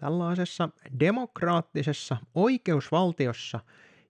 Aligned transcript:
Tällaisessa 0.00 0.68
demokraattisessa 1.00 2.16
oikeusvaltiossa 2.34 3.60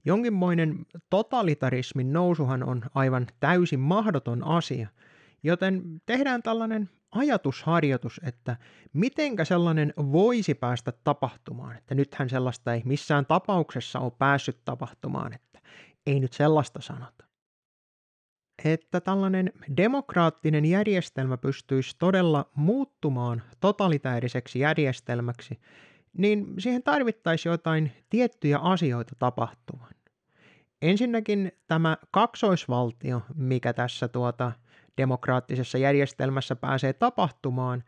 jonkinmoinen 0.04 0.86
totalitarismin 1.10 2.12
nousuhan 2.12 2.62
on 2.62 2.82
aivan 2.94 3.26
täysin 3.40 3.80
mahdoton 3.80 4.44
asia, 4.44 4.88
joten 5.42 5.82
tehdään 6.06 6.42
tällainen 6.42 6.90
ajatusharjoitus, 7.10 8.20
että 8.24 8.56
mitenkä 8.92 9.44
sellainen 9.44 9.94
voisi 9.96 10.54
päästä 10.54 10.92
tapahtumaan. 11.04 11.76
Että 11.76 11.94
nythän 11.94 12.30
sellaista 12.30 12.74
ei 12.74 12.82
missään 12.84 13.26
tapauksessa 13.26 14.00
ole 14.00 14.12
päässyt 14.18 14.64
tapahtumaan, 14.64 15.32
että 15.32 15.60
ei 16.06 16.20
nyt 16.20 16.32
sellaista 16.32 16.80
sanota. 16.80 17.27
Että 18.64 19.00
tällainen 19.00 19.52
demokraattinen 19.76 20.64
järjestelmä 20.64 21.36
pystyisi 21.36 21.96
todella 21.98 22.50
muuttumaan 22.54 23.42
totalitääriseksi 23.60 24.58
järjestelmäksi, 24.58 25.58
niin 26.16 26.54
siihen 26.58 26.82
tarvittaisiin 26.82 27.50
jotain 27.50 27.92
tiettyjä 28.10 28.58
asioita 28.58 29.14
tapahtumaan. 29.18 29.94
Ensinnäkin 30.82 31.52
tämä 31.66 31.96
kaksoisvaltio, 32.10 33.22
mikä 33.34 33.72
tässä 33.72 34.08
tuota 34.08 34.52
demokraattisessa 34.96 35.78
järjestelmässä 35.78 36.56
pääsee 36.56 36.92
tapahtumaan, 36.92 37.84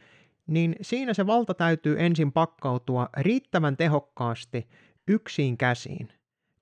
niin 0.47 0.77
siinä 0.80 1.14
se 1.14 1.27
valta 1.27 1.55
täytyy 1.55 1.97
ensin 1.98 2.33
pakkautua 2.33 3.09
riittävän 3.16 3.77
tehokkaasti 3.77 4.69
yksin 5.09 5.59
käsiin. 5.59 6.20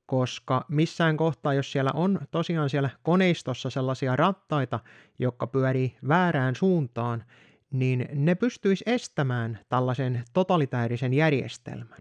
Koska 0.08 0.64
missään 0.68 1.16
kohtaa, 1.16 1.54
jos 1.54 1.72
siellä 1.72 1.90
on 1.94 2.20
tosiaan 2.30 2.70
siellä 2.70 2.90
koneistossa 3.02 3.70
sellaisia 3.70 4.16
rattaita, 4.16 4.80
jotka 5.18 5.46
pyörii 5.46 5.96
väärään 6.08 6.54
suuntaan, 6.54 7.24
niin 7.70 8.08
ne 8.14 8.34
pystyisi 8.34 8.84
estämään 8.86 9.58
tällaisen 9.68 10.24
totalitäärisen 10.32 11.14
järjestelmän. 11.14 11.98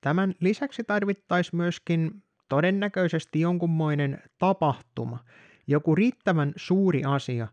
Tämän 0.00 0.34
lisäksi 0.40 0.84
tarvittaisiin 0.84 1.56
myöskin 1.56 2.22
todennäköisesti 2.48 3.40
jonkunmoinen 3.40 4.22
tapahtuma, 4.38 5.18
joku 5.66 5.94
riittävän 5.94 6.52
suuri 6.56 7.04
asia, 7.04 7.48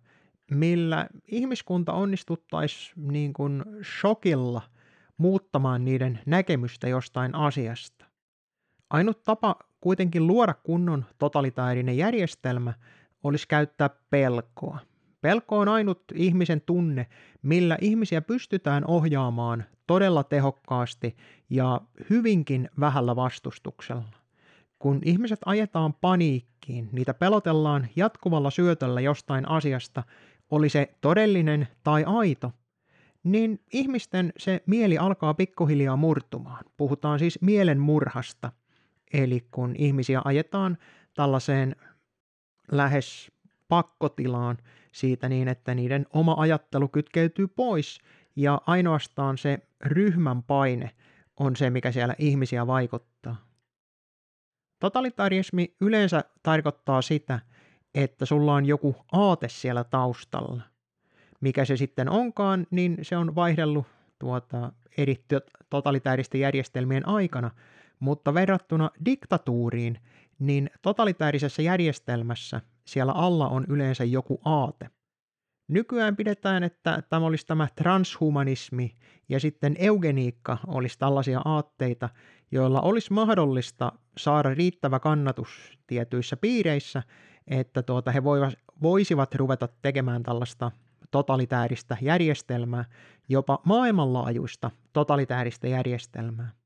millä 0.51 1.07
ihmiskunta 1.27 1.93
onnistuttaisi 1.93 2.93
niin 2.95 3.33
kuin 3.33 3.63
shokilla 3.99 4.61
muuttamaan 5.17 5.85
niiden 5.85 6.19
näkemystä 6.25 6.87
jostain 6.87 7.35
asiasta. 7.35 8.02
Ainut 8.93 9.23
tapa 9.23 9.55
kuitenkin 9.81 10.27
luoda 10.27 10.53
kunnon 10.53 11.05
totalitaarinen 11.17 11.97
järjestelmä 11.97 12.73
olisi 13.23 13.47
käyttää 13.47 13.89
pelkoa. 14.09 14.79
Pelko 15.21 15.59
on 15.59 15.67
ainut 15.67 16.03
ihmisen 16.15 16.61
tunne, 16.61 17.07
millä 17.41 17.77
ihmisiä 17.81 18.21
pystytään 18.21 18.85
ohjaamaan 18.87 19.63
todella 19.87 20.23
tehokkaasti 20.23 21.15
ja 21.49 21.81
hyvinkin 22.09 22.69
vähällä 22.79 23.15
vastustuksella. 23.15 24.17
Kun 24.79 25.01
ihmiset 25.05 25.39
ajetaan 25.45 25.93
paniikkiin, 25.93 26.89
niitä 26.91 27.13
pelotellaan 27.13 27.87
jatkuvalla 27.95 28.51
syötöllä 28.51 29.01
jostain 29.01 29.49
asiasta, 29.49 30.03
oli 30.51 30.69
se 30.69 30.93
todellinen 31.01 31.67
tai 31.83 32.03
aito, 32.07 32.51
niin 33.23 33.59
ihmisten 33.73 34.33
se 34.37 34.63
mieli 34.65 34.97
alkaa 34.97 35.33
pikkuhiljaa 35.33 35.95
murtumaan. 35.95 36.65
Puhutaan 36.77 37.19
siis 37.19 37.41
mielen 37.41 37.79
murhasta. 37.79 38.51
Eli 39.13 39.47
kun 39.51 39.75
ihmisiä 39.77 40.21
ajetaan 40.25 40.77
tällaiseen 41.13 41.75
lähes 42.71 43.31
pakkotilaan 43.67 44.57
siitä 44.91 45.29
niin, 45.29 45.47
että 45.47 45.75
niiden 45.75 46.05
oma 46.13 46.35
ajattelu 46.37 46.87
kytkeytyy 46.87 47.47
pois 47.47 47.99
ja 48.35 48.61
ainoastaan 48.67 49.37
se 49.37 49.59
ryhmän 49.85 50.43
paine 50.43 50.91
on 51.39 51.55
se, 51.55 51.69
mikä 51.69 51.91
siellä 51.91 52.15
ihmisiä 52.17 52.67
vaikuttaa. 52.67 53.35
Totalitarismi 54.79 55.75
yleensä 55.81 56.23
tarkoittaa 56.43 57.01
sitä, 57.01 57.39
että 57.93 58.25
sulla 58.25 58.53
on 58.53 58.65
joku 58.65 58.95
aate 59.11 59.49
siellä 59.49 59.83
taustalla. 59.83 60.61
Mikä 61.41 61.65
se 61.65 61.77
sitten 61.77 62.09
onkaan, 62.09 62.67
niin 62.71 62.97
se 63.01 63.17
on 63.17 63.35
vaihdellut 63.35 63.85
tuota, 64.19 64.71
eri 64.97 65.25
totalitaaristen 65.69 66.41
järjestelmien 66.41 67.07
aikana, 67.07 67.51
mutta 68.03 68.33
verrattuna 68.33 68.89
diktatuuriin, 69.05 69.99
niin 70.39 70.69
totalitaarisessa 70.81 71.61
järjestelmässä 71.61 72.61
siellä 72.85 73.11
alla 73.11 73.47
on 73.47 73.65
yleensä 73.69 74.03
joku 74.03 74.41
aate. 74.45 74.89
Nykyään 75.67 76.15
pidetään, 76.15 76.63
että 76.63 77.03
tämä 77.09 77.25
olisi 77.25 77.47
tämä 77.47 77.67
transhumanismi 77.75 78.95
ja 79.29 79.39
sitten 79.39 79.75
eugeniikka 79.79 80.57
olisi 80.67 80.99
tällaisia 80.99 81.41
aatteita, 81.45 82.09
joilla 82.51 82.81
olisi 82.81 83.13
mahdollista 83.13 83.91
saada 84.17 84.53
riittävä 84.53 84.99
kannatus 84.99 85.79
tietyissä 85.87 86.37
piireissä, 86.37 87.03
että 87.47 87.83
tuota, 87.83 88.11
he 88.11 88.23
voisivat 88.81 89.35
ruveta 89.35 89.67
tekemään 89.81 90.23
tällaista 90.23 90.71
totalitääristä 91.11 91.97
järjestelmää, 92.01 92.85
jopa 93.29 93.59
maailmanlaajuista 93.65 94.71
totalitääristä 94.93 95.67
järjestelmää. 95.67 96.62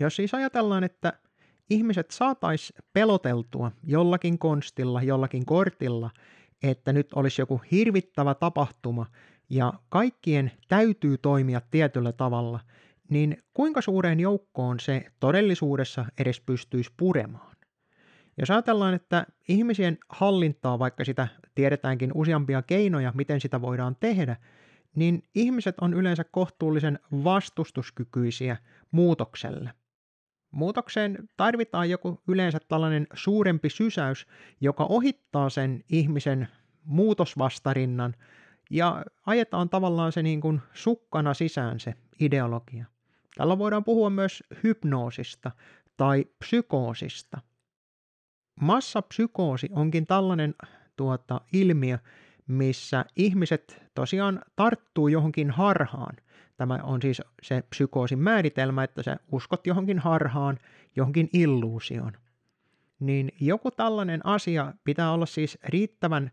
Jos 0.00 0.16
siis 0.16 0.34
ajatellaan, 0.34 0.84
että 0.84 1.12
ihmiset 1.70 2.10
saatais 2.10 2.72
peloteltua 2.92 3.72
jollakin 3.84 4.38
konstilla, 4.38 5.02
jollakin 5.02 5.46
kortilla, 5.46 6.10
että 6.62 6.92
nyt 6.92 7.12
olisi 7.12 7.42
joku 7.42 7.60
hirvittävä 7.70 8.34
tapahtuma 8.34 9.06
ja 9.50 9.72
kaikkien 9.88 10.52
täytyy 10.68 11.18
toimia 11.18 11.60
tietyllä 11.70 12.12
tavalla, 12.12 12.60
niin 13.10 13.42
kuinka 13.54 13.80
suureen 13.80 14.20
joukkoon 14.20 14.80
se 14.80 15.06
todellisuudessa 15.20 16.06
edes 16.18 16.40
pystyisi 16.40 16.90
puremaan? 16.96 17.56
Jos 18.38 18.50
ajatellaan, 18.50 18.94
että 18.94 19.26
ihmisien 19.48 19.98
hallintaa, 20.08 20.78
vaikka 20.78 21.04
sitä 21.04 21.28
tiedetäänkin 21.54 22.10
useampia 22.14 22.62
keinoja, 22.62 23.12
miten 23.14 23.40
sitä 23.40 23.60
voidaan 23.60 23.96
tehdä, 24.00 24.36
niin 24.94 25.22
ihmiset 25.34 25.74
on 25.80 25.94
yleensä 25.94 26.24
kohtuullisen 26.24 26.98
vastustuskykyisiä 27.24 28.56
muutokselle– 28.90 29.70
Muutokseen 30.56 31.28
tarvitaan 31.36 31.90
joku 31.90 32.20
yleensä 32.28 32.58
tällainen 32.68 33.06
suurempi 33.14 33.70
sysäys, 33.70 34.26
joka 34.60 34.84
ohittaa 34.84 35.50
sen 35.50 35.84
ihmisen 35.88 36.48
muutosvastarinnan 36.84 38.14
ja 38.70 39.04
ajetaan 39.26 39.68
tavallaan 39.68 40.12
se 40.12 40.22
niin 40.22 40.40
kuin 40.40 40.60
sukkana 40.72 41.34
sisään 41.34 41.80
se 41.80 41.94
ideologia. 42.20 42.84
Tällä 43.36 43.58
voidaan 43.58 43.84
puhua 43.84 44.10
myös 44.10 44.44
hypnoosista 44.62 45.50
tai 45.96 46.24
psykoosista. 46.38 47.40
Massapsykoosi 48.60 49.68
onkin 49.72 50.06
tällainen 50.06 50.54
tuota, 50.96 51.40
ilmiö, 51.52 51.98
missä 52.46 53.04
ihmiset 53.16 53.82
tosiaan 53.94 54.42
tarttuu 54.56 55.08
johonkin 55.08 55.50
harhaan. 55.50 56.16
Tämä 56.56 56.78
on 56.82 57.02
siis 57.02 57.22
se 57.42 57.62
psykoosin 57.70 58.18
määritelmä, 58.18 58.84
että 58.84 59.02
sä 59.02 59.16
uskot 59.32 59.66
johonkin 59.66 59.98
harhaan, 59.98 60.58
johonkin 60.96 61.28
illuusioon. 61.32 62.12
Niin 63.00 63.32
joku 63.40 63.70
tällainen 63.70 64.26
asia 64.26 64.72
pitää 64.84 65.12
olla 65.12 65.26
siis 65.26 65.58
riittävän 65.64 66.30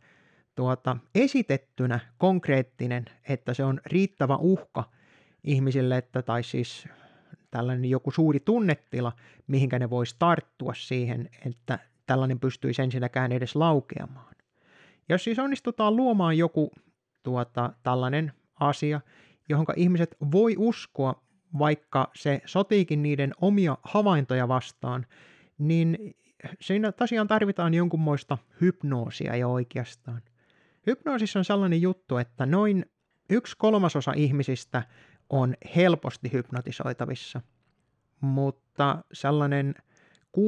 tuota, 0.55 0.97
esitettynä 1.15 1.99
konkreettinen, 2.17 3.05
että 3.29 3.53
se 3.53 3.63
on 3.63 3.79
riittävä 3.85 4.35
uhka 4.35 4.83
ihmisille, 5.43 5.97
että, 5.97 6.21
tai 6.21 6.43
siis 6.43 6.87
tällainen 7.51 7.89
joku 7.89 8.11
suuri 8.11 8.39
tunnetila, 8.39 9.11
mihinkä 9.47 9.79
ne 9.79 9.89
voisi 9.89 10.15
tarttua 10.19 10.73
siihen, 10.77 11.29
että 11.45 11.79
tällainen 12.05 12.39
pystyisi 12.39 12.81
ensinnäkään 12.81 13.31
edes 13.31 13.55
laukeamaan. 13.55 14.35
Jos 15.09 15.23
siis 15.23 15.39
onnistutaan 15.39 15.95
luomaan 15.95 16.37
joku 16.37 16.71
tuota, 17.23 17.73
tällainen 17.83 18.33
asia, 18.59 19.01
johon 19.49 19.65
ihmiset 19.75 20.15
voi 20.31 20.55
uskoa, 20.57 21.23
vaikka 21.59 22.11
se 22.15 22.41
sotiikin 22.45 23.03
niiden 23.03 23.31
omia 23.41 23.77
havaintoja 23.83 24.47
vastaan, 24.47 25.05
niin 25.57 26.15
siinä 26.61 26.91
tosiaan 26.91 27.27
tarvitaan 27.27 27.73
jonkunmoista 27.73 28.37
hypnoosia 28.61 29.35
jo 29.35 29.51
oikeastaan. 29.51 30.21
Hypnoosissa 30.87 31.39
on 31.39 31.45
sellainen 31.45 31.81
juttu, 31.81 32.17
että 32.17 32.45
noin 32.45 32.85
yksi 33.29 33.55
kolmasosa 33.57 34.13
ihmisistä 34.15 34.83
on 35.29 35.55
helposti 35.75 36.33
hypnotisoitavissa, 36.33 37.41
mutta 38.21 39.03
sellainen 39.13 39.75
6-70 40.37 40.41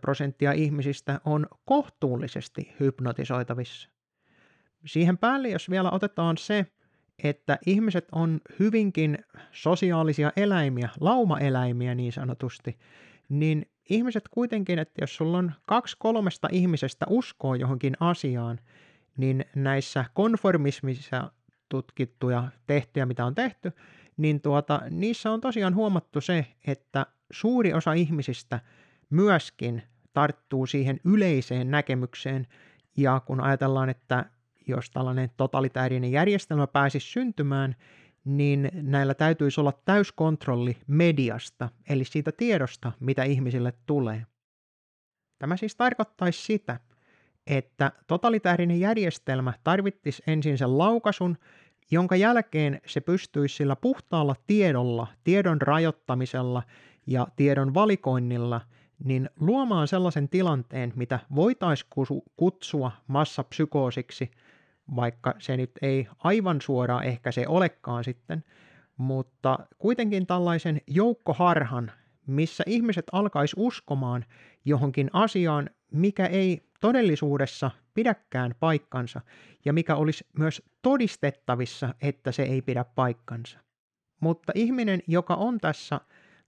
prosenttia 0.00 0.52
ihmisistä 0.52 1.20
on 1.24 1.46
kohtuullisesti 1.64 2.74
hypnotisoitavissa. 2.80 3.90
Siihen 4.86 5.18
päälle, 5.18 5.48
jos 5.48 5.70
vielä 5.70 5.90
otetaan 5.90 6.36
se, 6.38 6.66
että 7.24 7.58
ihmiset 7.66 8.08
on 8.12 8.40
hyvinkin 8.58 9.18
sosiaalisia 9.52 10.32
eläimiä, 10.36 10.88
laumaeläimiä 11.00 11.94
niin 11.94 12.12
sanotusti, 12.12 12.78
niin 13.28 13.66
ihmiset 13.90 14.28
kuitenkin, 14.30 14.78
että 14.78 15.02
jos 15.02 15.16
sulla 15.16 15.38
on 15.38 15.52
kaksi 15.66 15.96
kolmesta 15.98 16.48
ihmisestä 16.52 17.06
uskoo 17.08 17.54
johonkin 17.54 17.96
asiaan, 18.00 18.58
niin 19.16 19.44
näissä 19.56 20.04
konformismissa 20.14 21.30
tutkittu 21.68 22.30
ja 22.30 22.48
tehty 22.66 23.00
ja 23.00 23.06
mitä 23.06 23.24
on 23.24 23.34
tehty, 23.34 23.72
niin 24.16 24.40
tuota, 24.40 24.82
niissä 24.90 25.30
on 25.30 25.40
tosiaan 25.40 25.74
huomattu 25.74 26.20
se, 26.20 26.46
että 26.66 27.06
suuri 27.30 27.72
osa 27.72 27.92
ihmisistä 27.92 28.60
myöskin 29.10 29.82
tarttuu 30.12 30.66
siihen 30.66 31.00
yleiseen 31.04 31.70
näkemykseen, 31.70 32.46
ja 32.96 33.20
kun 33.20 33.40
ajatellaan, 33.40 33.88
että 33.88 34.24
jos 34.66 34.90
tällainen 34.90 35.30
totalitaarinen 35.36 36.12
järjestelmä 36.12 36.66
pääsisi 36.66 37.06
syntymään, 37.06 37.76
niin 38.24 38.70
näillä 38.72 39.14
täytyisi 39.14 39.60
olla 39.60 39.72
täyskontrolli 39.84 40.76
mediasta, 40.86 41.68
eli 41.88 42.04
siitä 42.04 42.32
tiedosta, 42.32 42.92
mitä 43.00 43.24
ihmisille 43.24 43.72
tulee. 43.86 44.26
Tämä 45.38 45.56
siis 45.56 45.76
tarkoittaisi 45.76 46.42
sitä, 46.42 46.80
että 47.46 47.92
totalitaarinen 48.06 48.80
järjestelmä 48.80 49.52
tarvittisi 49.64 50.22
ensin 50.26 50.58
sen 50.58 50.78
laukasun, 50.78 51.36
jonka 51.90 52.16
jälkeen 52.16 52.80
se 52.86 53.00
pystyisi 53.00 53.56
sillä 53.56 53.76
puhtaalla 53.76 54.34
tiedolla, 54.46 55.06
tiedon 55.24 55.62
rajoittamisella 55.62 56.62
ja 57.06 57.26
tiedon 57.36 57.74
valikoinnilla 57.74 58.60
niin 59.04 59.30
luomaan 59.40 59.88
sellaisen 59.88 60.28
tilanteen, 60.28 60.92
mitä 60.96 61.18
voitaisiin 61.34 61.90
kutsua 62.36 62.92
massapsykoosiksi, 63.06 64.30
vaikka 64.96 65.34
se 65.38 65.56
nyt 65.56 65.70
ei 65.82 66.08
aivan 66.18 66.60
suoraan 66.60 67.04
ehkä 67.04 67.32
se 67.32 67.44
olekaan 67.48 68.04
sitten, 68.04 68.44
mutta 68.96 69.58
kuitenkin 69.78 70.26
tällaisen 70.26 70.80
joukkoharhan, 70.86 71.92
missä 72.26 72.64
ihmiset 72.66 73.04
alkaisi 73.12 73.56
uskomaan 73.58 74.24
johonkin 74.64 75.10
asiaan, 75.12 75.70
mikä 75.92 76.26
ei 76.26 76.62
todellisuudessa 76.80 77.70
pidäkään 77.94 78.54
paikkansa 78.60 79.20
ja 79.64 79.72
mikä 79.72 79.96
olisi 79.96 80.26
myös 80.38 80.62
todistettavissa, 80.82 81.94
että 82.02 82.32
se 82.32 82.42
ei 82.42 82.62
pidä 82.62 82.84
paikkansa. 82.84 83.58
Mutta 84.20 84.52
ihminen, 84.54 85.02
joka 85.06 85.34
on 85.34 85.58
tässä 85.58 86.00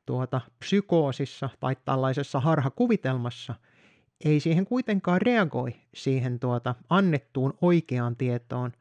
tuota, 0.06 0.40
psykoosissa 0.58 1.48
tai 1.60 1.76
tällaisessa 1.84 2.40
harhakuvitelmassa, 2.40 3.54
ei 4.24 4.40
siihen 4.40 4.64
kuitenkaan 4.64 5.22
reagoi 5.22 5.74
siihen 5.94 6.40
tuota, 6.40 6.74
annettuun 6.90 7.54
oikeaan 7.60 8.16
tietoon. 8.16 8.72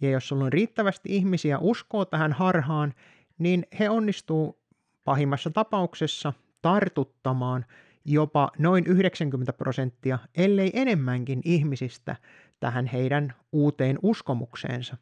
Ja 0.00 0.10
jos 0.10 0.28
sulla 0.28 0.44
on 0.44 0.52
riittävästi 0.52 1.16
ihmisiä 1.16 1.58
uskoo 1.58 2.04
tähän 2.04 2.32
harhaan, 2.32 2.94
niin 3.38 3.66
he 3.78 3.90
onnistuu 3.90 4.58
pahimmassa 5.04 5.50
tapauksessa 5.50 6.32
tartuttamaan 6.62 7.64
jopa 8.04 8.50
noin 8.58 8.86
90 8.86 9.52
prosenttia, 9.52 10.18
ellei 10.36 10.70
enemmänkin 10.74 11.40
ihmisistä 11.44 12.16
tähän 12.60 12.86
heidän 12.86 13.34
uuteen 13.52 13.98
uskomukseensa. 14.02 14.96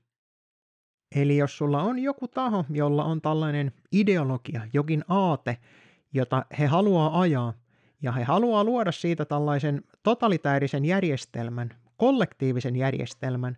Eli 1.17 1.37
jos 1.37 1.59
sulla 1.59 1.83
on 1.83 1.99
joku 1.99 2.29
taho, 2.29 2.65
jolla 2.71 3.05
on 3.05 3.21
tällainen 3.21 3.73
ideologia, 3.93 4.61
jokin 4.73 5.05
aate, 5.09 5.59
jota 6.13 6.45
he 6.59 6.67
haluaa 6.67 7.21
ajaa, 7.21 7.53
ja 8.03 8.13
he 8.13 8.25
haluaa 8.25 8.65
luoda 8.65 8.93
siitä 8.93 9.25
tällaisen 9.25 9.83
totalitäärisen 10.03 10.85
järjestelmän, 10.85 11.71
kollektiivisen 11.97 12.77
järjestelmän, 12.77 13.57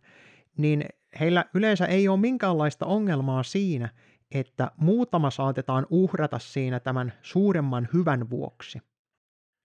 niin 0.56 0.84
heillä 1.20 1.44
yleensä 1.54 1.86
ei 1.86 2.08
ole 2.08 2.20
minkäänlaista 2.20 2.86
ongelmaa 2.86 3.42
siinä, 3.42 3.88
että 4.30 4.70
muutama 4.76 5.30
saatetaan 5.30 5.86
uhrata 5.90 6.38
siinä 6.38 6.80
tämän 6.80 7.12
suuremman 7.22 7.88
hyvän 7.94 8.30
vuoksi. 8.30 8.78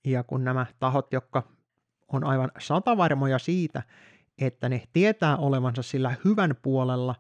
Ja 0.06 0.24
kun 0.24 0.44
nämä 0.44 0.66
tahot, 0.80 1.14
jotka 1.14 1.44
on 2.08 2.24
aivan 2.24 2.52
satavarmoja 2.60 3.40
siitä, 3.40 3.84
että 4.38 4.70
ne 4.70 4.84
tietää 4.94 5.38
olevansa 5.38 5.82
sillä 5.82 6.16
hyvän 6.26 6.56
puolella, 6.62 7.16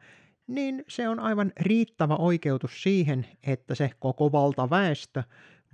niin 0.47 0.83
se 0.87 1.09
on 1.09 1.19
aivan 1.19 1.51
riittävä 1.59 2.15
oikeutus 2.15 2.83
siihen, 2.83 3.25
että 3.43 3.75
se 3.75 3.91
koko 3.99 4.31
valtaväestö 4.31 5.23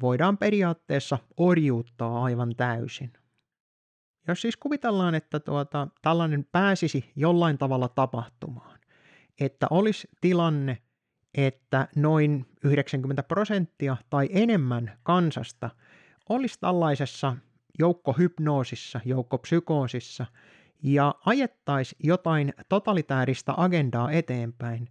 voidaan 0.01 0.37
periaatteessa 0.37 1.17
orjuuttaa 1.37 2.23
aivan 2.23 2.55
täysin. 2.57 3.13
Jos 4.27 4.41
siis 4.41 4.57
kuvitellaan, 4.57 5.15
että 5.15 5.39
tuota, 5.39 5.87
tällainen 6.01 6.47
pääsisi 6.51 7.11
jollain 7.15 7.57
tavalla 7.57 7.87
tapahtumaan, 7.87 8.79
että 9.39 9.67
olisi 9.69 10.07
tilanne, 10.21 10.77
että 11.33 11.87
noin 11.95 12.45
90 12.63 13.23
prosenttia 13.23 13.97
tai 14.09 14.29
enemmän 14.31 14.97
kansasta 15.03 15.69
olisi 16.29 16.59
tällaisessa 16.59 17.35
joukkohypnoosissa, 17.79 18.99
joukkopsykoosissa 19.05 20.25
ja 20.83 21.15
ajettaisi 21.25 21.95
jotain 22.03 22.53
totalitääristä 22.69 23.53
agendaa 23.57 24.11
eteenpäin, 24.11 24.89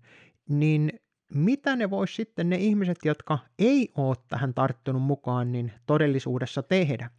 niin 0.48 0.91
mitä 1.34 1.76
ne 1.76 1.90
vois 1.90 2.16
sitten 2.16 2.50
ne 2.50 2.56
ihmiset, 2.56 2.98
jotka 3.04 3.38
ei 3.58 3.92
ole 3.96 4.16
tähän 4.28 4.54
tarttunut 4.54 5.02
mukaan, 5.02 5.52
niin 5.52 5.72
todellisuudessa 5.86 6.62
tehdä? 6.62 7.10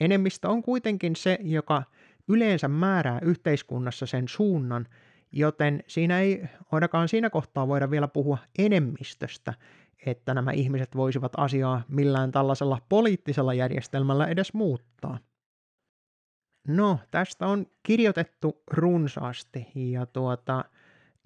Enemmistö 0.00 0.48
on 0.48 0.62
kuitenkin 0.62 1.16
se, 1.16 1.38
joka 1.42 1.82
yleensä 2.28 2.68
määrää 2.68 3.18
yhteiskunnassa 3.22 4.06
sen 4.06 4.28
suunnan, 4.28 4.86
joten 5.32 5.84
siinä 5.86 6.20
ei 6.20 6.44
ainakaan 6.72 7.08
siinä 7.08 7.30
kohtaa 7.30 7.68
voida 7.68 7.90
vielä 7.90 8.08
puhua 8.08 8.38
enemmistöstä, 8.58 9.54
että 10.06 10.34
nämä 10.34 10.50
ihmiset 10.50 10.96
voisivat 10.96 11.32
asiaa 11.36 11.82
millään 11.88 12.32
tällaisella 12.32 12.78
poliittisella 12.88 13.54
järjestelmällä 13.54 14.26
edes 14.26 14.54
muuttaa. 14.54 15.18
No, 16.68 16.98
tästä 17.10 17.46
on 17.46 17.66
kirjoitettu 17.82 18.62
runsaasti 18.70 19.68
ja 19.74 20.06
tuota, 20.06 20.64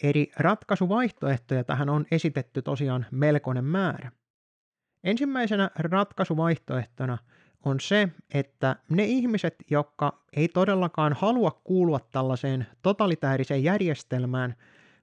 eri 0.03 0.33
ratkaisuvaihtoehtoja 0.37 1.65
tähän 1.65 1.89
on 1.89 2.07
esitetty 2.11 2.63
tosiaan 2.63 3.07
melkoinen 3.11 3.65
määrä. 3.65 4.13
Ensimmäisenä 5.05 5.71
ratkaisuvaihtoehtona 5.75 7.19
on 7.65 7.81
se, 7.81 8.09
että 8.35 8.77
ne 8.89 9.05
ihmiset, 9.05 9.55
jotka 9.71 10.25
ei 10.33 10.49
todellakaan 10.49 11.13
halua 11.13 11.61
kuulua 11.65 12.01
tällaiseen 12.01 12.67
totalitääriseen 12.83 13.65
järjestelmään, 13.65 14.55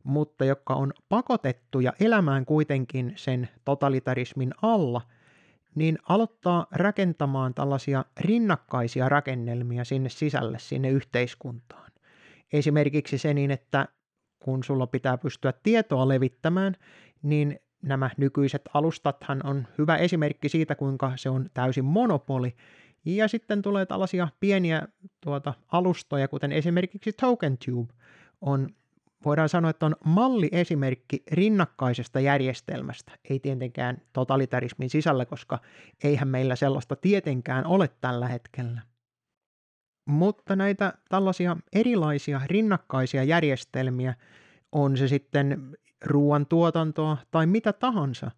mutta 0.03 0.45
jotka 0.45 0.73
on 0.75 0.93
pakotettuja 1.09 1.93
elämään 1.99 2.45
kuitenkin 2.45 3.13
sen 3.15 3.49
totalitarismin 3.65 4.53
alla, 4.61 5.01
niin 5.75 5.97
aloittaa 6.09 6.67
rakentamaan 6.71 7.53
tällaisia 7.53 8.05
rinnakkaisia 8.19 9.09
rakennelmia 9.09 9.83
sinne 9.83 10.09
sisälle, 10.09 10.59
sinne 10.59 10.89
yhteiskuntaan. 10.89 11.91
Esimerkiksi 12.53 13.17
se 13.17 13.33
niin, 13.33 13.51
että 13.51 13.87
kun 14.43 14.63
sulla 14.63 14.87
pitää 14.87 15.17
pystyä 15.17 15.53
tietoa 15.63 16.07
levittämään, 16.07 16.75
niin 17.23 17.59
nämä 17.81 18.09
nykyiset 18.17 18.61
alustathan 18.73 19.41
on 19.45 19.67
hyvä 19.77 19.95
esimerkki 19.97 20.49
siitä, 20.49 20.75
kuinka 20.75 21.11
se 21.15 21.29
on 21.29 21.49
täysin 21.53 21.85
monopoli. 21.85 22.55
Ja 23.05 23.27
sitten 23.27 23.61
tulee 23.61 23.85
tällaisia 23.85 24.27
pieniä 24.39 24.87
tuota, 25.21 25.53
alustoja, 25.71 26.27
kuten 26.27 26.51
esimerkiksi 26.51 27.13
TokenTube 27.13 27.93
on 28.41 28.69
voidaan 29.25 29.49
sanoa, 29.49 29.69
että 29.69 29.85
on 29.85 29.95
malliesimerkki 30.05 31.23
rinnakkaisesta 31.31 32.19
järjestelmästä. 32.19 33.11
Ei 33.29 33.39
tietenkään 33.39 33.97
totalitarismin 34.13 34.89
sisällä, 34.89 35.25
koska 35.25 35.59
eihän 36.03 36.27
meillä 36.27 36.55
sellaista 36.55 36.95
tietenkään 36.95 37.65
ole 37.65 37.89
tällä 38.01 38.27
hetkellä. 38.27 38.81
Mutta 40.11 40.55
näitä 40.55 40.93
tällaisia 41.09 41.57
erilaisia 41.73 42.41
rinnakkaisia 42.45 43.23
järjestelmiä, 43.23 44.13
on 44.71 44.97
se 44.97 45.07
sitten 45.07 45.77
ruoantuotantoa 46.05 47.17
tai 47.31 47.45
mitä 47.47 47.73
tahansa, 47.73 48.31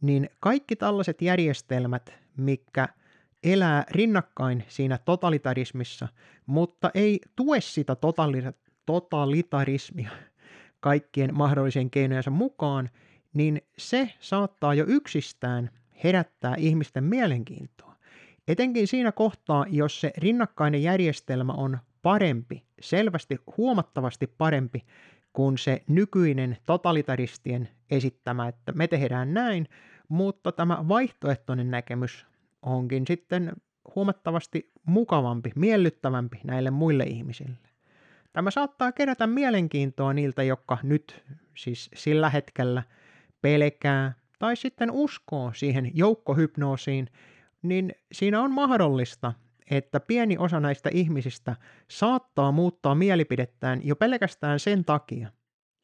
niin 0.00 0.30
kaikki 0.40 0.76
tällaiset 0.76 1.22
järjestelmät, 1.22 2.14
mikä 2.36 2.88
elää 3.42 3.84
rinnakkain 3.90 4.64
siinä 4.68 4.98
totalitarismissa, 4.98 6.08
mutta 6.46 6.90
ei 6.94 7.20
tue 7.36 7.60
sitä 7.60 7.96
totalitarismia 8.86 10.10
kaikkien 10.80 11.34
mahdollisien 11.34 11.90
keinojensa 11.90 12.30
mukaan, 12.30 12.90
niin 13.34 13.62
se 13.78 14.12
saattaa 14.20 14.74
jo 14.74 14.84
yksistään 14.88 15.70
herättää 16.04 16.54
ihmisten 16.58 17.04
mielenkiintoa. 17.04 17.87
Etenkin 18.48 18.86
siinä 18.88 19.12
kohtaa, 19.12 19.66
jos 19.68 20.00
se 20.00 20.12
rinnakkainen 20.16 20.82
järjestelmä 20.82 21.52
on 21.52 21.78
parempi, 22.02 22.64
selvästi 22.80 23.38
huomattavasti 23.56 24.26
parempi 24.26 24.84
kuin 25.32 25.58
se 25.58 25.82
nykyinen 25.88 26.56
totalitaristien 26.66 27.68
esittämä, 27.90 28.48
että 28.48 28.72
me 28.72 28.88
tehdään 28.88 29.34
näin, 29.34 29.68
mutta 30.08 30.52
tämä 30.52 30.84
vaihtoehtoinen 30.88 31.70
näkemys 31.70 32.26
onkin 32.62 33.04
sitten 33.06 33.52
huomattavasti 33.94 34.72
mukavampi, 34.86 35.52
miellyttävämpi 35.56 36.40
näille 36.44 36.70
muille 36.70 37.04
ihmisille. 37.04 37.68
Tämä 38.32 38.50
saattaa 38.50 38.92
kerätä 38.92 39.26
mielenkiintoa 39.26 40.12
niiltä, 40.12 40.42
jotka 40.42 40.78
nyt 40.82 41.24
siis 41.54 41.90
sillä 41.94 42.30
hetkellä 42.30 42.82
pelkää 43.40 44.12
tai 44.38 44.56
sitten 44.56 44.90
uskoo 44.90 45.52
siihen 45.54 45.90
joukkohypnoosiin, 45.94 47.08
niin 47.62 47.92
siinä 48.12 48.42
on 48.42 48.52
mahdollista, 48.52 49.32
että 49.70 50.00
pieni 50.00 50.38
osa 50.38 50.60
näistä 50.60 50.90
ihmisistä 50.92 51.56
saattaa 51.90 52.52
muuttaa 52.52 52.94
mielipidettään 52.94 53.80
jo 53.86 53.96
pelkästään 53.96 54.60
sen 54.60 54.84
takia, 54.84 55.28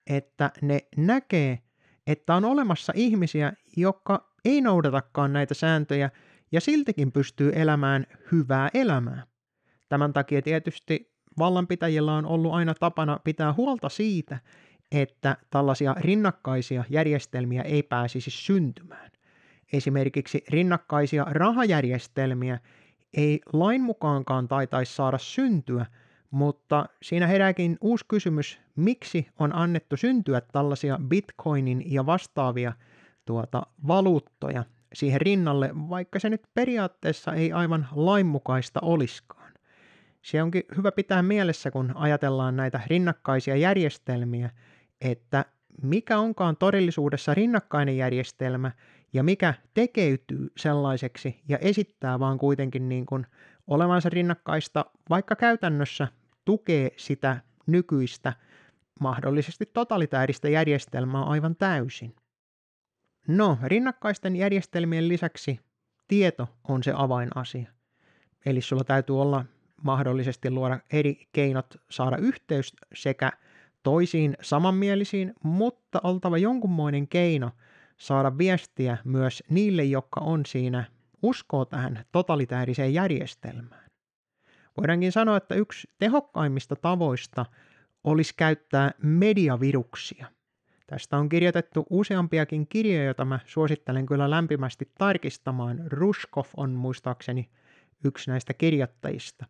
että 0.07 0.51
ne 0.63 0.81
näkee, 0.97 1.59
että 2.07 2.35
on 2.35 2.45
olemassa 2.45 2.93
ihmisiä, 2.97 3.53
jotka 3.77 4.35
ei 4.45 4.61
noudatakaan 4.61 5.33
näitä 5.33 5.55
sääntöjä 5.55 6.11
ja 6.53 6.61
siltikin 6.61 7.13
pystyy 7.13 7.53
elämään 7.55 8.07
hyvää 8.33 8.71
elämää. 8.75 9.27
Tämän 9.89 10.13
takia 10.13 10.43
tietysti 10.43 11.15
vallanpitäjillä 11.39 12.15
on 12.15 12.27
ollut 12.27 12.53
aina 12.53 12.75
tapana 12.75 13.19
pitää 13.25 13.53
huolta 13.53 13.89
siitä, 13.89 14.39
että 14.93 15.37
tällaisia 15.51 15.95
rinnakkaisia 15.99 16.85
järjestelmiä 16.91 17.63
ei 17.63 17.83
pääsisi 17.83 18.31
syntymään. 18.31 19.11
Esimerkiksi 19.73 20.45
rinnakkaisia 20.49 21.27
rahajärjestelmiä 21.31 22.59
ei 23.15 23.41
lain 23.53 23.83
mukaankaan 23.83 24.49
taitaisi 24.49 24.95
saada 24.95 25.19
syntyä, 25.19 25.87
mutta 26.31 26.87
siinä 27.03 27.27
herääkin 27.27 27.79
uusi 27.81 28.05
kysymys, 28.09 28.61
miksi 28.77 29.29
on 29.39 29.55
annettu 29.55 29.97
syntyä 29.97 30.41
tällaisia 30.41 30.99
bitcoinin 31.09 31.93
ja 31.93 32.07
vastaavia 32.07 32.73
tuota, 33.25 33.63
valuuttoja 33.87 34.65
siihen 34.95 35.21
rinnalle, 35.21 35.71
vaikka 35.75 36.19
se 36.19 36.31
nyt 36.31 36.43
periaatteessa 36.55 37.33
ei 37.33 37.53
aivan 37.53 37.89
lainmukaista 37.93 38.81
olisikaan. 38.83 39.53
Se 40.23 40.43
onkin 40.43 40.63
hyvä 40.77 40.93
pitää 40.93 41.23
mielessä, 41.23 41.71
kun 41.71 41.93
ajatellaan 41.95 42.57
näitä 42.57 42.81
rinnakkaisia 42.87 43.57
järjestelmiä, 43.57 44.51
että 45.01 45.45
mikä 45.83 46.19
onkaan 46.19 46.57
todellisuudessa 46.57 47.35
rinnakkainen 47.35 47.97
järjestelmä 47.97 48.73
ja 49.15 49.23
mikä 49.23 49.55
tekeytyy 49.75 50.53
sellaiseksi 50.57 51.43
ja 51.49 51.59
esittää 51.59 52.19
vaan 52.21 52.39
kuitenkin 52.39 52.89
niin 52.89 53.07
kuin 53.07 53.27
olevansa 53.67 54.09
rinnakkaista, 54.09 54.85
vaikka 55.11 55.37
käytännössä 55.37 56.09
tukee 56.45 56.91
sitä 56.97 57.41
nykyistä 57.67 58.33
mahdollisesti 59.01 59.67
totalitääristä 59.67 60.49
järjestelmää 60.49 61.23
aivan 61.23 61.57
täysin. 61.57 62.15
No, 63.29 63.59
rinnakkaisten 63.63 64.37
järjestelmien 64.37 65.09
lisäksi 65.09 65.61
tieto 66.09 66.49
on 66.69 66.83
se 66.83 66.93
avainasia. 66.97 67.71
Eli 68.47 68.61
sulla 68.61 68.85
täytyy 68.85 69.21
olla 69.21 69.45
mahdollisesti 69.83 70.51
luoda 70.51 70.81
eri 70.93 71.29
keinot 71.33 71.67
saada 71.91 72.17
yhteys 72.17 72.77
sekä 72.95 73.33
toisiin 73.83 74.37
samanmielisiin, 74.41 75.35
mutta 75.43 76.01
oltava 76.05 76.39
jonkunmoinen 76.39 77.09
keino 77.09 77.51
saada 77.97 78.39
viestiä 78.39 78.97
myös 79.05 79.43
niille, 79.51 79.85
jotka 79.85 80.21
on 80.21 80.47
siinä 80.47 80.85
uskoo 81.23 81.65
tähän 81.65 82.05
totalitääriseen 82.13 82.95
järjestelmään. 82.95 83.91
Voidaankin 84.77 85.13
sanoa, 85.13 85.37
että 85.37 85.55
yksi 85.55 85.89
tehokkaimmista 85.99 86.77
tavoista 86.77 87.47
olisi 88.05 88.35
käyttää 88.37 88.91
mediaviruksia. 89.03 90.27
Tästä 90.87 91.17
on 91.17 91.29
kirjoitettu 91.29 91.87
useampiakin 91.91 92.67
kirjoja, 92.69 93.05
joita 93.05 93.25
mä 93.25 93.39
suosittelen 93.47 94.07
kyllä 94.07 94.31
lämpimästi 94.31 94.91
tarkistamaan. 94.99 95.81
Ruskov 95.87 96.45
on 96.57 96.71
muistaakseni 96.71 97.51
yksi 98.05 98.31
näistä 98.31 98.55
kirjoittajista. 98.55 99.47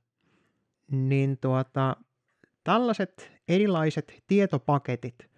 Niin 0.90 1.38
tuota, 1.40 1.96
tällaiset 2.64 3.32
erilaiset 3.48 4.22
tietopaketit, 4.26 5.30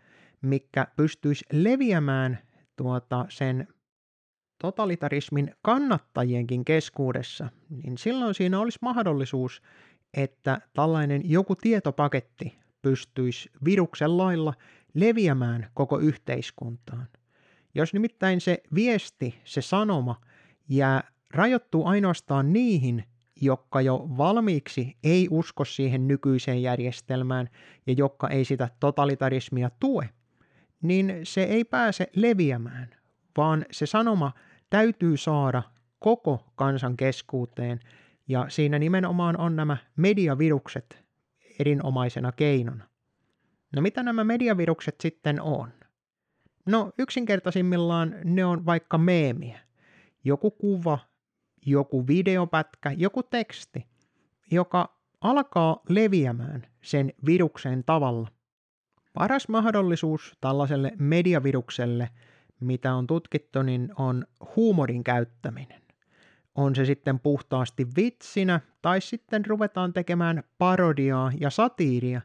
mikä 0.43 0.87
pystyisi 0.97 1.45
leviämään 1.53 2.39
tuota 2.77 3.27
sen 3.29 3.69
totalitarismin 4.61 5.55
kannattajienkin 5.63 6.65
keskuudessa, 6.65 7.49
niin 7.71 7.99
silloin 7.99 8.35
siinä 8.35 8.61
olisi 8.61 8.79
mahdollisuus, 8.83 9.63
että 10.15 10.61
tällainen 10.73 11.23
joku 11.25 11.57
tietopaketti 11.57 12.59
pystyisi 12.83 13.51
viruksen 13.65 14.19
lailla 14.19 14.55
leviämään 14.95 15.71
koko 15.75 15.99
yhteiskuntaan. 15.99 17.09
Jos 17.75 17.93
nimittäin 17.93 18.41
se 18.41 18.63
viesti, 18.75 19.41
se 19.45 19.63
sanoma, 19.63 20.21
jää 20.69 21.11
rajoittuu 21.31 21.87
ainoastaan 21.87 22.53
niihin, 22.53 23.05
jotka 23.41 23.81
jo 23.81 24.09
valmiiksi 24.17 24.97
ei 25.05 25.29
usko 25.31 25.65
siihen 25.65 26.09
nykyiseen 26.09 26.63
järjestelmään 26.63 27.49
ja 27.87 27.95
jotka 27.97 28.29
ei 28.29 28.45
sitä 28.45 28.69
totalitarismia 28.81 29.71
tue, 29.81 30.09
niin 30.83 31.21
se 31.23 31.43
ei 31.43 31.65
pääse 31.65 32.11
leviämään, 32.17 32.95
vaan 33.37 33.67
se 33.71 33.87
sanoma 33.87 34.33
täytyy 34.71 35.17
saada 35.17 35.63
koko 35.99 36.53
kansan 36.55 36.97
keskuuteen 36.97 37.81
ja 38.29 38.47
siinä 38.49 38.79
nimenomaan 38.79 39.41
on 39.41 39.57
nämä 39.57 39.77
mediavirukset 39.97 41.05
erinomaisena 41.59 42.33
keinona. 42.33 42.85
No 43.73 43.83
mitä 43.83 44.03
nämä 44.03 44.25
mediavirukset 44.25 45.01
sitten 45.01 45.41
on? 45.41 45.73
No 46.67 46.93
yksinkertaisimmillaan 46.99 48.15
ne 48.25 48.45
on 48.45 48.67
vaikka 48.67 48.99
meemiä. 48.99 49.61
Joku 50.25 50.51
kuva, 50.51 50.99
joku 51.67 52.07
videopätkä, 52.07 52.91
joku 52.97 53.23
teksti, 53.23 53.87
joka 54.51 54.97
alkaa 55.21 55.83
leviämään 55.89 56.67
sen 56.83 57.13
viruksen 57.27 57.85
tavalla. 57.85 58.29
Paras 59.19 59.49
mahdollisuus 59.49 60.37
tällaiselle 60.41 60.93
mediavirukselle, 60.99 62.09
mitä 62.61 62.95
on 62.95 63.07
tutkittu, 63.07 63.63
niin 63.63 63.93
on 63.99 64.27
huumorin 64.57 65.05
käyttäminen. 65.05 65.83
On 66.55 66.75
se 66.75 66.85
sitten 66.85 67.21
puhtaasti 67.21 67.87
vitsinä 67.97 68.61
tai 68.83 69.01
sitten 69.01 69.47
ruvetaan 69.47 69.93
tekemään 69.93 70.43
parodiaa 70.59 71.33
ja 71.41 71.51
satiiria, 71.51 72.21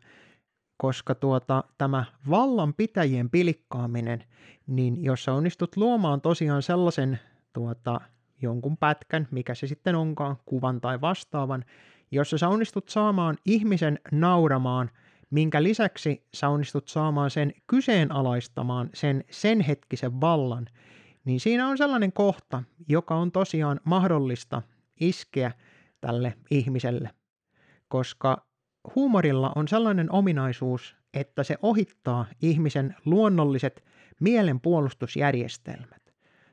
koska 0.78 1.16
tuota, 1.16 1.64
tämä 1.78 2.06
vallanpitäjien 2.30 3.30
pilikkaaminen, 3.30 4.24
niin 4.68 5.04
jos 5.04 5.24
sä 5.24 5.34
onnistut 5.34 5.78
luomaan 5.78 6.22
tosiaan 6.22 6.62
sellaisen 6.62 7.20
tuota, 7.54 8.02
jonkun 8.42 8.78
pätkän, 8.78 9.28
mikä 9.32 9.56
se 9.56 9.68
sitten 9.68 9.96
onkaan, 9.96 10.38
kuvan 10.46 10.82
tai 10.82 11.02
vastaavan, 11.02 11.66
jossa 12.12 12.38
sä 12.38 12.48
onnistut 12.48 12.90
saamaan 12.90 13.38
ihmisen 13.46 14.00
nauramaan, 14.12 14.90
minkä 15.32 15.64
lisäksi 15.64 16.28
sä 16.34 16.50
onnistut 16.50 16.88
saamaan 16.88 17.32
sen 17.32 17.54
kyseenalaistamaan 17.68 18.90
sen 18.94 19.24
sen 19.30 19.62
hetkisen 19.62 20.22
vallan, 20.22 20.66
niin 21.26 21.40
siinä 21.40 21.68
on 21.68 21.78
sellainen 21.78 22.14
kohta, 22.14 22.64
joka 22.88 23.16
on 23.16 23.32
tosiaan 23.32 23.80
mahdollista 23.84 24.62
iskeä 25.00 25.52
tälle 26.02 26.34
ihmiselle, 26.52 27.10
koska 27.88 28.48
huumorilla 28.96 29.52
on 29.56 29.68
sellainen 29.68 30.12
ominaisuus, 30.12 30.96
että 31.14 31.44
se 31.44 31.58
ohittaa 31.62 32.26
ihmisen 32.42 32.96
luonnolliset 33.06 33.84
mielenpuolustusjärjestelmät. 34.20 36.02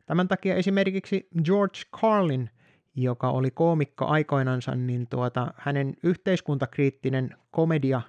Tämän 0.06 0.28
takia 0.28 0.54
esimerkiksi 0.54 1.28
George 1.44 1.78
Carlin, 1.96 2.50
joka 2.94 3.30
oli 3.30 3.50
koomikko 3.50 4.06
aikoinansa, 4.06 4.74
niin 4.74 5.06
tuota, 5.10 5.54
hänen 5.56 5.94
yhteiskuntakriittinen 6.02 7.36
komedia, 7.50 8.02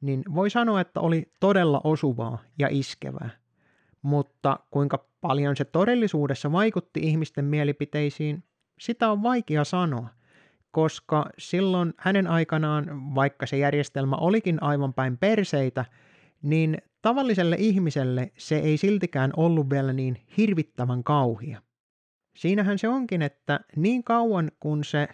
niin 0.00 0.22
voi 0.34 0.50
sanoa, 0.50 0.80
että 0.80 1.00
oli 1.00 1.32
todella 1.40 1.80
osuvaa 1.84 2.38
ja 2.58 2.68
iskevää. 2.70 3.30
Mutta 4.02 4.60
kuinka 4.70 5.06
paljon 5.20 5.56
se 5.56 5.64
todellisuudessa 5.64 6.52
vaikutti 6.52 7.00
ihmisten 7.00 7.44
mielipiteisiin, 7.44 8.44
sitä 8.80 9.10
on 9.10 9.22
vaikea 9.22 9.64
sanoa, 9.64 10.08
koska 10.70 11.30
silloin 11.38 11.94
hänen 11.98 12.26
aikanaan, 12.26 13.14
vaikka 13.14 13.46
se 13.46 13.58
järjestelmä 13.58 14.16
olikin 14.16 14.62
aivan 14.62 14.94
päin 14.94 15.18
perseitä, 15.18 15.84
niin 16.42 16.78
Tavalliselle 17.02 17.56
ihmiselle 17.58 18.32
se 18.38 18.58
ei 18.58 18.76
siltikään 18.76 19.32
ollut 19.36 19.70
vielä 19.70 19.92
niin 19.92 20.16
hirvittävän 20.36 21.04
kauhia. 21.04 21.62
Siinähän 22.36 22.78
se 22.78 22.88
onkin, 22.88 23.22
että 23.22 23.60
niin 23.76 24.04
kauan 24.04 24.50
kun 24.60 24.84
se, 24.84 25.08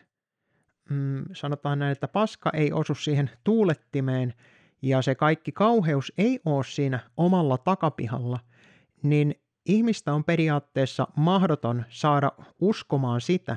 mm, 0.90 1.24
sanotaan 1.32 1.78
näin, 1.78 1.92
että 1.92 2.08
paska 2.08 2.50
ei 2.54 2.72
osu 2.72 2.94
siihen 2.94 3.30
tuulettimeen 3.44 4.34
ja 4.82 5.02
se 5.02 5.14
kaikki 5.14 5.52
kauheus 5.52 6.12
ei 6.18 6.40
ole 6.44 6.64
siinä 6.64 7.00
omalla 7.16 7.58
takapihalla, 7.58 8.38
niin 9.02 9.34
ihmistä 9.66 10.14
on 10.14 10.24
periaatteessa 10.24 11.08
mahdoton 11.16 11.84
saada 11.88 12.32
uskomaan 12.60 13.20
sitä, 13.20 13.56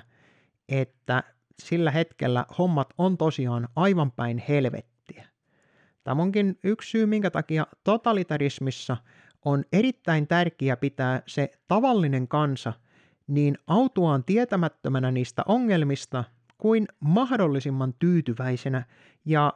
että 0.69 1.23
sillä 1.59 1.91
hetkellä 1.91 2.45
hommat 2.57 2.93
on 2.97 3.17
tosiaan 3.17 3.67
aivan 3.75 4.11
päin 4.11 4.43
helvettiä. 4.49 5.25
Tämä 6.03 6.21
onkin 6.21 6.59
yksi 6.63 6.89
syy, 6.89 7.05
minkä 7.05 7.31
takia 7.31 7.67
totalitarismissa 7.83 8.97
on 9.45 9.63
erittäin 9.73 10.27
tärkeää 10.27 10.77
pitää 10.77 11.21
se 11.27 11.51
tavallinen 11.67 12.27
kansa 12.27 12.73
niin 13.27 13.57
autuaan 13.67 14.23
tietämättömänä 14.23 15.11
niistä 15.11 15.43
ongelmista 15.45 16.23
kuin 16.57 16.87
mahdollisimman 16.99 17.93
tyytyväisenä 17.99 18.85
ja 19.25 19.53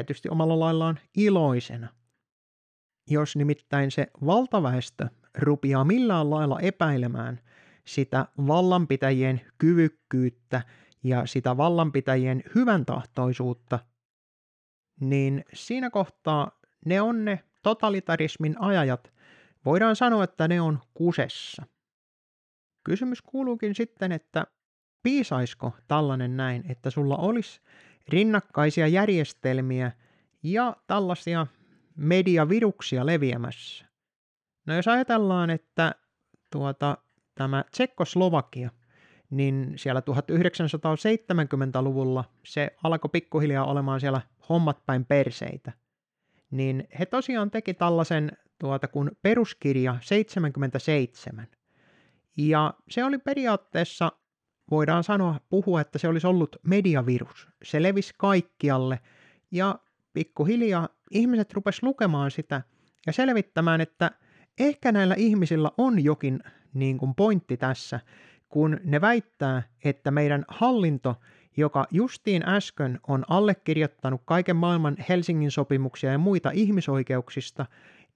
tietysti 0.00 0.28
omalla 0.28 0.60
laillaan 0.60 0.98
iloisena. 1.16 1.88
Jos 3.10 3.36
nimittäin 3.36 3.90
se 3.90 4.06
valtaväestö 4.26 5.08
rupiaa 5.38 5.84
millään 5.84 6.30
lailla 6.30 6.60
epäilemään 6.60 7.40
sitä 7.86 8.26
vallanpitäjien 8.46 9.40
kyvykkyyttä 9.58 10.62
ja 11.04 11.26
sitä 11.26 11.56
vallanpitäjien 11.56 12.42
hyvän 12.54 12.86
tahtoisuutta– 12.86 13.78
niin 15.00 15.44
siinä 15.52 15.90
kohtaa 15.90 16.60
ne 16.86 17.00
on 17.00 17.24
ne 17.24 17.44
totalitarismin 17.62 18.62
ajajat, 18.62 19.12
voidaan 19.64 19.96
sanoa, 19.96 20.24
että 20.24 20.48
ne 20.48 20.60
on 20.60 20.78
kusessa. 20.94 21.66
Kysymys 22.84 23.22
kuuluukin 23.22 23.74
sitten, 23.74 24.12
että 24.12 24.46
piisaisiko 25.02 25.72
tällainen 25.88 26.36
näin, 26.36 26.64
että 26.70 26.90
sulla 26.90 27.16
olisi 27.16 27.60
rinnakkaisia 28.08 28.86
järjestelmiä 28.86 29.92
ja 30.42 30.76
tällaisia 30.86 31.46
mediaviruksia 31.96 33.06
leviämässä. 33.06 33.84
No 34.66 34.74
jos 34.74 34.88
ajatellaan, 34.88 35.50
että 35.50 35.94
tuota, 36.52 36.98
tämä 37.34 37.64
Tsekkoslovakia, 37.70 38.70
niin 39.30 39.72
siellä 39.76 40.00
1970-luvulla 40.00 42.24
se 42.44 42.76
alkoi 42.84 43.08
pikkuhiljaa 43.12 43.64
olemaan 43.64 44.00
siellä 44.00 44.20
hommat 44.48 44.86
päin 44.86 45.04
perseitä. 45.04 45.72
Niin 46.50 46.88
he 46.98 47.06
tosiaan 47.06 47.50
teki 47.50 47.74
tällaisen 47.74 48.32
tuota, 48.58 48.88
kuin 48.88 49.10
peruskirja 49.22 49.96
77. 50.00 51.46
Ja 52.36 52.74
se 52.90 53.04
oli 53.04 53.18
periaatteessa, 53.18 54.12
voidaan 54.72 55.04
sanoa, 55.04 55.40
puhua, 55.48 55.80
että 55.80 55.98
se 55.98 56.08
olisi 56.08 56.26
ollut 56.26 56.56
mediavirus. 56.62 57.48
Se 57.62 57.82
levisi 57.82 58.14
kaikkialle 58.18 59.00
ja 59.50 59.78
pikkuhiljaa 60.12 60.88
ihmiset 61.10 61.52
rupes 61.52 61.82
lukemaan 61.82 62.30
sitä 62.30 62.62
ja 63.06 63.12
selvittämään, 63.12 63.80
että 63.80 64.10
ehkä 64.60 64.92
näillä 64.92 65.14
ihmisillä 65.18 65.70
on 65.78 66.04
jokin 66.04 66.40
niin 66.74 66.98
kuin 66.98 67.14
pointti 67.14 67.56
tässä, 67.56 68.00
kun 68.48 68.80
ne 68.84 69.00
väittää, 69.00 69.62
että 69.84 70.10
meidän 70.10 70.44
hallinto, 70.48 71.16
joka 71.56 71.86
justiin 71.90 72.48
äsken 72.48 73.00
on 73.08 73.24
allekirjoittanut 73.28 74.22
kaiken 74.24 74.56
maailman 74.56 74.96
Helsingin 75.08 75.50
sopimuksia 75.50 76.12
ja 76.12 76.18
muita 76.18 76.50
ihmisoikeuksista, 76.50 77.66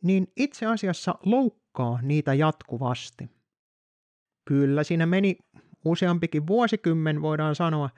niin 0.03 0.33
itse 0.37 0.67
asiassa 0.67 1.15
loukkaa 1.25 1.99
niitä 2.03 2.35
jatkuvasti. 2.35 3.31
Kyllä 4.45 4.85
siinä 4.85 5.07
meni 5.07 5.39
useampikin 5.87 6.47
vuosikymmen, 6.47 7.23
voidaan 7.23 7.55
sanoa, 7.55 7.91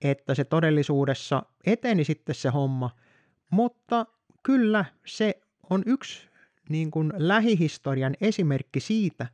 että 0.00 0.34
se 0.34 0.44
todellisuudessa 0.44 1.42
eteni 1.66 2.04
sitten 2.04 2.34
se 2.34 2.48
homma, 2.48 2.90
mutta 3.50 4.06
kyllä 4.42 4.84
se 5.06 5.40
on 5.70 5.82
yksi 5.86 6.28
niin 6.68 6.90
kuin 6.90 7.12
lähihistorian 7.16 8.14
esimerkki 8.20 8.80
siitä, 8.80 9.26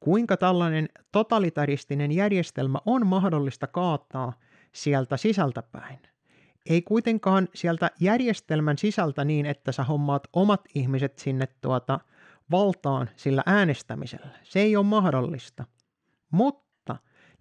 kuinka 0.00 0.36
tällainen 0.36 0.88
totalitaristinen 1.12 2.12
järjestelmä 2.12 2.78
on 2.86 3.06
mahdollista 3.06 3.66
kaataa 3.66 4.32
sieltä 4.72 5.16
sisältäpäin. 5.16 5.98
Ei 6.66 6.82
kuitenkaan 6.82 7.48
sieltä 7.54 7.90
järjestelmän 8.00 8.78
sisältä 8.78 9.24
niin, 9.24 9.46
että 9.46 9.72
sä 9.72 9.84
hommaat 9.84 10.28
omat 10.32 10.60
ihmiset 10.74 11.18
sinne 11.18 11.48
tuota 11.60 12.00
valtaan 12.50 13.10
sillä 13.16 13.42
äänestämisellä. 13.46 14.30
Se 14.42 14.60
ei 14.60 14.76
ole 14.76 14.86
mahdollista. 14.86 15.64
Mutta 16.30 16.63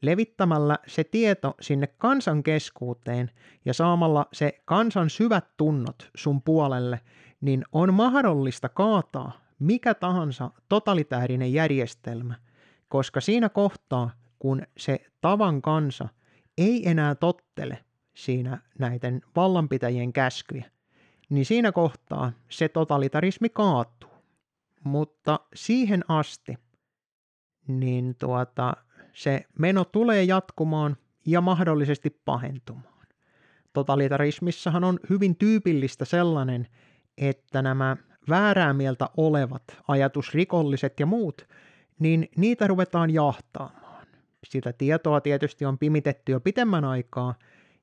levittämällä 0.04 0.78
se 0.88 1.04
tieto 1.04 1.56
sinne 1.62 1.88
kansan 1.88 2.44
keskuuteen 2.44 3.32
ja 3.66 3.74
saamalla 3.74 4.26
se 4.34 4.62
kansan 4.66 5.10
syvät 5.10 5.46
tunnot 5.58 6.10
sun 6.16 6.42
puolelle, 6.42 7.00
niin 7.42 7.66
on 7.72 7.94
mahdollista 7.94 8.70
kaataa 8.70 9.44
mikä 9.60 9.94
tahansa 9.94 10.52
totalitäärinen 10.70 11.54
järjestelmä, 11.54 12.36
koska 12.88 13.22
siinä 13.22 13.50
kohtaa, 13.50 14.10
kun 14.40 14.62
se 14.78 15.06
tavan 15.22 15.62
kansa 15.62 16.10
ei 16.58 16.90
enää 16.90 17.16
tottele 17.16 17.86
siinä 18.16 18.58
näiden 18.80 19.22
vallanpitäjien 19.36 20.14
käskyjä, 20.14 20.72
niin 21.30 21.46
siinä 21.46 21.72
kohtaa 21.72 22.32
se 22.50 22.70
totalitarismi 22.70 23.50
kaatuu. 23.50 24.10
Mutta 24.84 25.40
siihen 25.56 26.04
asti 26.08 26.58
niin 27.68 28.16
tuota, 28.20 28.74
se 29.14 29.46
meno 29.60 29.86
tulee 29.86 30.24
jatkumaan 30.24 30.98
ja 31.26 31.42
mahdollisesti 31.42 32.10
pahentumaan. 32.26 33.08
Totalitarismissahan 33.74 34.84
on 34.84 35.00
hyvin 35.10 35.36
tyypillistä 35.36 36.06
sellainen, 36.06 36.68
että 37.18 37.62
nämä 37.62 37.98
väärää 38.30 38.74
mieltä 38.74 39.10
olevat 39.18 39.64
ajatusrikolliset 39.88 41.00
ja 41.00 41.06
muut, 41.06 41.48
niin 42.00 42.30
niitä 42.38 42.68
ruvetaan 42.68 43.10
jahtaamaan. 43.10 44.08
Sitä 44.44 44.74
tietoa 44.74 45.22
tietysti 45.22 45.66
on 45.66 45.78
pimitetty 45.78 46.32
jo 46.32 46.40
pitemmän 46.40 46.86
aikaa, 46.86 47.36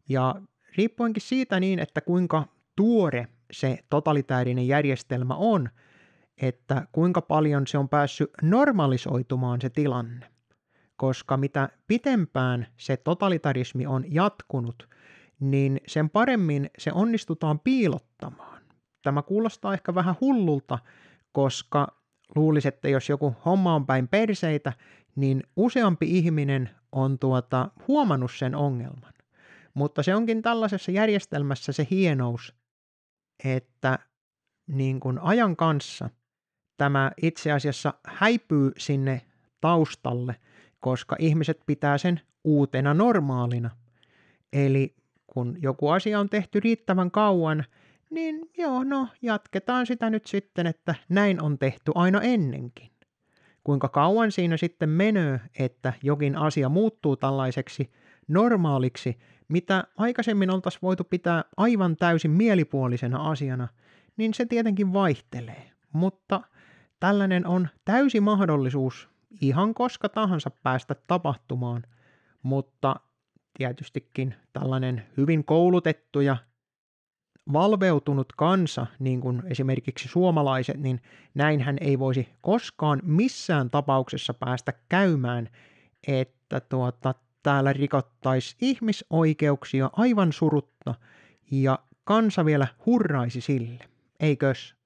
ja 0.08 0.34
riippuenkin 0.76 1.22
siitä 1.22 1.60
niin, 1.60 1.78
että 1.78 2.00
kuinka 2.00 2.44
tuore 2.76 3.28
se 3.52 3.78
totalitäärinen 3.90 4.68
järjestelmä 4.68 5.34
on, 5.34 5.68
että 6.42 6.86
kuinka 6.92 7.22
paljon 7.22 7.66
se 7.66 7.78
on 7.78 7.88
päässyt 7.88 8.30
normalisoitumaan 8.42 9.60
se 9.60 9.70
tilanne. 9.70 10.26
Koska 11.00 11.36
mitä 11.36 11.68
pitempään 11.86 12.66
se 12.76 12.96
totalitarismi 12.96 13.86
on 13.86 14.04
jatkunut, 14.08 14.88
niin 15.40 15.80
sen 15.86 16.10
paremmin 16.10 16.70
se 16.78 16.92
onnistutaan 16.92 17.60
piilottamaan. 17.60 18.62
Tämä 19.02 19.22
kuulostaa 19.22 19.74
ehkä 19.74 19.94
vähän 19.94 20.14
hullulta, 20.20 20.78
koska 21.32 22.00
luulisi, 22.36 22.68
että 22.68 22.88
jos 22.88 23.08
joku 23.08 23.36
homma 23.44 23.74
on 23.74 23.86
päin 23.86 24.08
perseitä, 24.08 24.72
niin 25.16 25.42
useampi 25.56 26.18
ihminen 26.18 26.70
on 26.92 27.18
tuota, 27.18 27.70
huomannut 27.88 28.32
sen 28.34 28.54
ongelman. 28.54 29.14
Mutta 29.74 30.02
se 30.02 30.14
onkin 30.14 30.42
tällaisessa 30.42 30.90
järjestelmässä 30.90 31.72
se 31.72 31.86
hienous, 31.90 32.54
että 33.44 33.98
niin 34.66 35.00
kuin 35.00 35.18
ajan 35.18 35.56
kanssa 35.56 36.10
tämä 36.76 37.12
itse 37.22 37.52
asiassa 37.52 37.94
häipyy 38.06 38.72
sinne 38.78 39.22
taustalle, 39.60 40.36
koska 40.80 41.16
ihmiset 41.18 41.60
pitää 41.66 41.98
sen 41.98 42.20
uutena 42.44 42.94
normaalina. 42.94 43.70
Eli 44.52 44.94
kun 45.26 45.56
joku 45.62 45.88
asia 45.88 46.20
on 46.20 46.28
tehty 46.28 46.60
riittävän 46.60 47.10
kauan, 47.10 47.64
niin 48.10 48.50
joo, 48.58 48.84
no 48.84 49.08
jatketaan 49.22 49.86
sitä 49.86 50.10
nyt 50.10 50.26
sitten, 50.26 50.66
että 50.66 50.94
näin 51.08 51.42
on 51.42 51.58
tehty 51.58 51.92
aina 51.94 52.20
ennenkin. 52.20 52.90
Kuinka 53.64 53.88
kauan 53.88 54.32
siinä 54.32 54.56
sitten 54.56 54.88
menee, 54.88 55.40
että 55.58 55.92
jokin 56.02 56.36
asia 56.36 56.68
muuttuu 56.68 57.16
tällaiseksi 57.16 57.90
normaaliksi, 58.28 59.18
mitä 59.48 59.84
aikaisemmin 59.96 60.50
oltaisiin 60.50 60.82
voitu 60.82 61.04
pitää 61.04 61.44
aivan 61.56 61.96
täysin 61.96 62.30
mielipuolisena 62.30 63.30
asiana, 63.30 63.68
niin 64.16 64.34
se 64.34 64.46
tietenkin 64.46 64.92
vaihtelee. 64.92 65.70
Mutta 65.92 66.40
tällainen 67.00 67.46
on 67.46 67.68
täysi 67.84 68.20
mahdollisuus 68.20 69.08
ihan 69.40 69.74
koska 69.74 70.08
tahansa 70.08 70.50
päästä 70.62 70.94
tapahtumaan, 70.94 71.82
mutta 72.42 72.96
tietystikin 73.58 74.34
tällainen 74.52 75.06
hyvin 75.16 75.44
koulutettu 75.44 76.20
ja 76.20 76.36
valveutunut 77.52 78.32
kansa, 78.32 78.86
niin 78.98 79.20
kuin 79.20 79.42
esimerkiksi 79.46 80.08
suomalaiset, 80.08 80.80
niin 80.80 81.02
näinhän 81.34 81.76
ei 81.80 81.98
voisi 81.98 82.28
koskaan 82.40 83.00
missään 83.04 83.70
tapauksessa 83.70 84.34
päästä 84.34 84.72
käymään, 84.88 85.48
että 86.06 86.60
tuota, 86.60 87.14
täällä 87.42 87.72
rikottaisi 87.72 88.56
ihmisoikeuksia 88.60 89.90
aivan 89.92 90.32
surutta 90.32 90.94
ja 91.50 91.78
kansa 92.04 92.44
vielä 92.44 92.66
hurraisi 92.86 93.40
sille, 93.40 93.88
eikös? 94.20 94.79